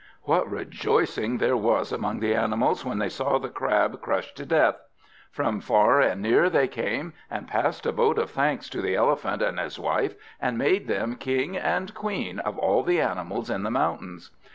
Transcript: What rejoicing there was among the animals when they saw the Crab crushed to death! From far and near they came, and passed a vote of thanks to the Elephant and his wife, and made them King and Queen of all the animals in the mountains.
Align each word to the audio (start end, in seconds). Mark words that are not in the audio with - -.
What 0.23 0.49
rejoicing 0.49 1.37
there 1.37 1.55
was 1.55 1.91
among 1.91 2.21
the 2.21 2.33
animals 2.33 2.83
when 2.83 2.97
they 2.97 3.07
saw 3.07 3.37
the 3.37 3.49
Crab 3.49 4.01
crushed 4.01 4.35
to 4.37 4.47
death! 4.47 4.77
From 5.29 5.61
far 5.61 6.01
and 6.01 6.23
near 6.23 6.49
they 6.49 6.67
came, 6.67 7.13
and 7.29 7.47
passed 7.47 7.85
a 7.85 7.91
vote 7.91 8.17
of 8.17 8.31
thanks 8.31 8.67
to 8.69 8.81
the 8.81 8.95
Elephant 8.95 9.43
and 9.43 9.59
his 9.59 9.77
wife, 9.77 10.15
and 10.39 10.57
made 10.57 10.87
them 10.87 11.17
King 11.17 11.55
and 11.55 11.93
Queen 11.93 12.39
of 12.39 12.57
all 12.57 12.81
the 12.81 12.99
animals 12.99 13.51
in 13.51 13.61
the 13.61 13.69
mountains. 13.69 14.31